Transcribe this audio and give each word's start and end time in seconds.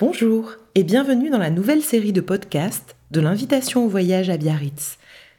Bonjour 0.00 0.52
et 0.74 0.82
bienvenue 0.82 1.28
dans 1.28 1.36
la 1.36 1.50
nouvelle 1.50 1.82
série 1.82 2.14
de 2.14 2.22
podcasts 2.22 2.96
de 3.10 3.20
l'invitation 3.20 3.84
au 3.84 3.88
voyage 3.90 4.30
à 4.30 4.38
Biarritz. 4.38 4.96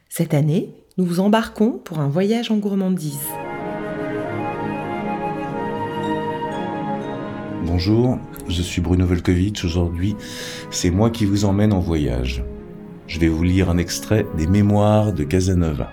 Cette 0.08 0.34
année, 0.34 0.72
nous 0.96 1.04
vous 1.04 1.18
embarquons 1.18 1.80
pour 1.84 1.98
un 1.98 2.06
voyage 2.06 2.52
en 2.52 2.58
gourmandise. 2.58 3.26
Bonjour, 7.64 8.20
je 8.46 8.62
suis 8.62 8.80
Bruno 8.80 9.04
Volkovitch. 9.04 9.64
Aujourd'hui, 9.64 10.14
c'est 10.70 10.92
moi 10.92 11.10
qui 11.10 11.24
vous 11.24 11.44
emmène 11.44 11.72
en 11.72 11.80
voyage. 11.80 12.44
Je 13.08 13.18
vais 13.18 13.26
vous 13.26 13.42
lire 13.42 13.68
un 13.68 13.78
extrait 13.78 14.26
des 14.38 14.46
Mémoires 14.46 15.12
de 15.12 15.24
Casanova. 15.24 15.90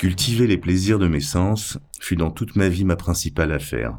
Cultiver 0.00 0.46
les 0.46 0.56
plaisirs 0.56 0.98
de 0.98 1.06
mes 1.06 1.20
sens 1.20 1.76
fut 2.00 2.16
dans 2.16 2.30
toute 2.30 2.56
ma 2.56 2.70
vie 2.70 2.86
ma 2.86 2.96
principale 2.96 3.52
affaire. 3.52 3.98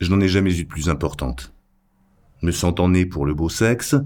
Je 0.00 0.08
n'en 0.08 0.18
ai 0.18 0.28
jamais 0.28 0.58
eu 0.58 0.64
de 0.64 0.66
plus 0.66 0.88
importante. 0.88 1.52
Me 2.40 2.52
sentant 2.52 2.88
né 2.88 3.04
pour 3.04 3.26
le 3.26 3.34
beau 3.34 3.50
sexe, 3.50 3.96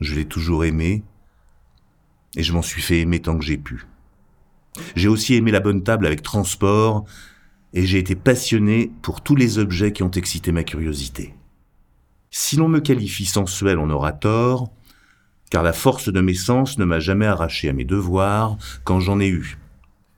je 0.00 0.14
l'ai 0.14 0.24
toujours 0.24 0.64
aimé, 0.64 1.02
et 2.34 2.42
je 2.42 2.54
m'en 2.54 2.62
suis 2.62 2.80
fait 2.80 3.00
aimer 3.00 3.20
tant 3.20 3.36
que 3.36 3.44
j'ai 3.44 3.58
pu. 3.58 3.86
J'ai 4.96 5.08
aussi 5.08 5.34
aimé 5.34 5.50
la 5.50 5.60
bonne 5.60 5.82
table 5.82 6.06
avec 6.06 6.22
transport, 6.22 7.04
et 7.74 7.84
j'ai 7.84 7.98
été 7.98 8.14
passionné 8.14 8.90
pour 9.02 9.20
tous 9.20 9.36
les 9.36 9.58
objets 9.58 9.92
qui 9.92 10.02
ont 10.02 10.10
excité 10.10 10.50
ma 10.50 10.64
curiosité. 10.64 11.34
Si 12.30 12.56
l'on 12.56 12.68
me 12.68 12.80
qualifie 12.80 13.26
sensuel, 13.26 13.78
on 13.78 13.90
aura 13.90 14.12
tort, 14.12 14.72
car 15.50 15.62
la 15.62 15.74
force 15.74 16.10
de 16.10 16.22
mes 16.22 16.32
sens 16.32 16.78
ne 16.78 16.86
m'a 16.86 17.00
jamais 17.00 17.26
arraché 17.26 17.68
à 17.68 17.74
mes 17.74 17.84
devoirs 17.84 18.56
quand 18.84 18.98
j'en 18.98 19.20
ai 19.20 19.28
eu. 19.28 19.58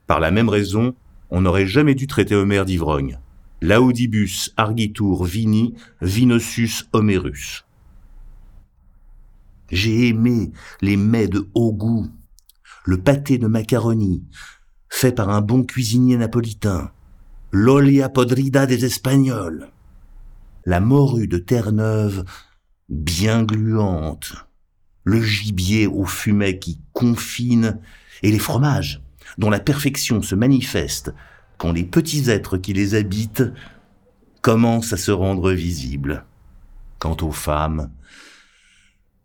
Par 0.07 0.21
la 0.21 0.31
même 0.31 0.49
raison, 0.49 0.95
on 1.31 1.41
n'aurait 1.41 1.67
jamais 1.67 1.95
dû 1.95 2.07
traiter 2.07 2.35
Homère 2.35 2.65
d'ivrogne. 2.65 3.19
Laudibus 3.61 4.53
argitur 4.57 5.25
vini 5.25 5.75
vinosus 6.01 6.85
homerus. 6.93 7.65
J'ai 9.71 10.09
aimé 10.09 10.53
les 10.81 10.97
mets 10.97 11.27
de 11.27 11.49
haut 11.55 11.73
goût, 11.73 12.09
le 12.85 12.99
pâté 12.99 13.39
de 13.39 13.49
macaroni, 13.49 14.23
fait 14.89 15.13
par 15.13 15.31
un 15.31 15.41
bon 15.41 15.65
cuisinier 15.65 16.17
napolitain, 16.17 16.93
l'olia 17.51 18.09
podrida 18.09 18.67
des 18.67 18.85
Espagnols, 18.85 19.71
la 20.65 20.81
morue 20.81 21.27
de 21.27 21.39
Terre-Neuve, 21.39 22.25
bien 22.89 23.43
gluante, 23.43 24.35
le 25.03 25.21
gibier 25.21 25.89
au 25.89 26.05
fumet 26.05 26.61
qui 26.61 26.81
confine, 26.93 27.81
et 28.23 28.31
les 28.31 28.39
fromages, 28.39 29.03
dont 29.39 29.51
la 29.51 29.61
perfection 29.61 30.23
se 30.23 30.35
manifeste 30.35 31.15
quand 31.59 31.73
les 31.73 31.85
petits 31.85 32.31
êtres 32.31 32.59
qui 32.59 32.73
les 32.73 32.95
habitent 32.95 33.45
commencent 34.43 34.93
à 34.93 34.97
se 34.97 35.11
rendre 35.11 35.53
visibles. 35.53 36.25
Quant 36.99 37.17
aux 37.23 37.33
femmes, 37.33 37.91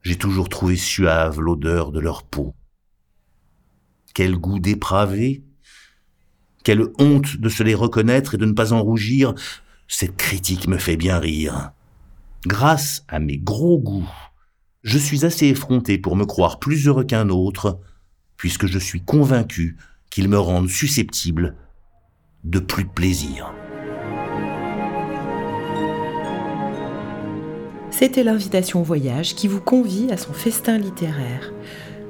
j'ai 0.02 0.18
toujours 0.18 0.50
trouvé 0.50 0.76
suave 0.76 1.40
l'odeur 1.40 1.92
de 1.92 2.00
leur 2.00 2.24
peau. 2.24 2.54
Quel 4.14 4.36
goût 4.36 4.60
dépravé, 4.60 5.44
quelle 6.64 6.88
honte 7.00 7.38
de 7.38 7.50
se 7.50 7.64
les 7.64 7.76
reconnaître 7.76 8.36
et 8.36 8.38
de 8.38 8.46
ne 8.46 8.54
pas 8.54 8.74
en 8.74 8.82
rougir, 8.82 9.34
cette 9.88 10.18
critique 10.18 10.68
me 10.68 10.78
fait 10.78 10.98
bien 10.98 11.20
rire. 11.20 11.72
Grâce 12.46 13.04
à 13.08 13.20
mes 13.20 13.38
gros 13.38 13.78
goûts, 13.78 14.10
je 14.84 14.98
suis 14.98 15.26
assez 15.26 15.48
effronté 15.48 15.98
pour 15.98 16.16
me 16.16 16.26
croire 16.26 16.60
plus 16.60 16.88
heureux 16.88 17.04
qu'un 17.04 17.30
autre, 17.30 17.80
puisque 18.38 18.66
je 18.66 18.80
suis 18.80 19.02
convaincu 19.02 19.78
qu'ils 20.12 20.30
me 20.30 20.38
rendent 20.38 20.70
susceptible 20.70 21.56
de 22.44 22.60
plus 22.60 22.84
de 22.84 22.90
plaisir. 22.90 23.54
C'était 27.90 28.24
l'invitation 28.24 28.82
au 28.82 28.84
voyage 28.84 29.36
qui 29.36 29.48
vous 29.48 29.62
convie 29.62 30.12
à 30.12 30.18
son 30.18 30.34
festin 30.34 30.78
littéraire. 30.78 31.52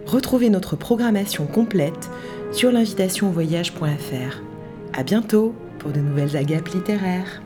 Retrouvez 0.05 0.49
notre 0.49 0.75
programmation 0.75 1.45
complète 1.45 2.09
sur 2.51 2.71
l'invitationvoyage.fr. 2.71 4.41
À 4.93 5.03
bientôt 5.03 5.53
pour 5.79 5.91
de 5.91 5.99
nouvelles 5.99 6.35
agapes 6.35 6.69
littéraires. 6.69 7.41